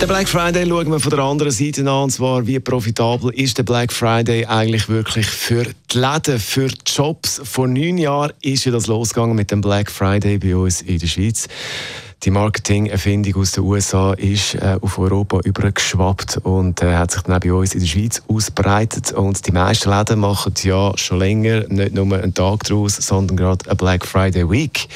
[0.00, 3.58] der Black Friday schauen wir von der anderen Seite an, und zwar wie profitabel ist
[3.58, 7.40] der Black Friday eigentlich wirklich für die Läden, für die Jobs.
[7.42, 11.06] Vor neun Jahren ist ja das losgegangen mit dem Black Friday bei uns in der
[11.08, 11.48] Schweiz.
[12.24, 17.36] Die Marketing-Erfindung aus den USA ist äh, auf Europa übergeschwappt und äh, hat sich dann
[17.36, 19.12] auch bei uns in der Schweiz ausbreitet.
[19.12, 23.66] Und die meisten Läden machen ja schon länger nicht nur einen Tag daraus, sondern gerade
[23.66, 24.88] eine Black Friday Week.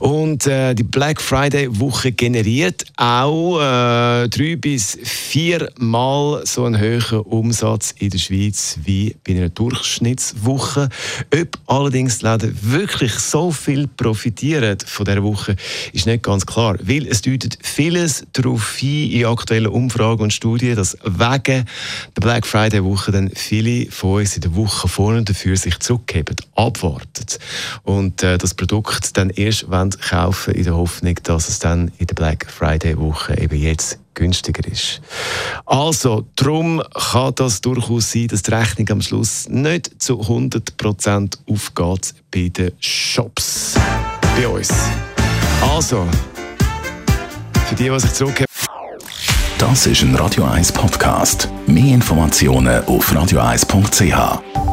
[0.00, 6.78] Und äh, die Black Friday Woche generiert auch äh, drei bis vier Mal so einen
[6.78, 10.88] höheren Umsatz in der Schweiz wie bei einer Durchschnittswoche.
[11.32, 15.56] Ob allerdings die Läden wirklich so viel profitieren von dieser Woche,
[15.92, 20.76] ist nicht ganz klar, weil es deutet vieles darauf hin in aktuellen Umfragen und Studien,
[20.76, 21.64] dass wegen
[22.16, 26.36] der Black Friday Woche dann viele von uns in der Woche vorne dafür sich zurückgeben,
[26.54, 27.26] abwarten
[27.82, 32.14] und äh, das Produkt dann erst kaufen in der Hoffnung, dass es dann in der
[32.14, 35.00] Black Friday Woche eben jetzt günstiger ist.
[35.66, 36.82] Also, darum
[37.12, 42.72] kann das durchaus sein, dass die Rechnung am Schluss nicht zu 100% aufgeht bei den
[42.80, 43.74] Shops.
[44.36, 44.72] Bei uns.
[45.60, 46.06] Also,
[47.66, 48.46] für die, die sich zurückgeben.
[49.58, 51.48] Das ist ein Radio 1 Podcast.
[51.66, 54.63] Mehr Informationen auf radio1.ch.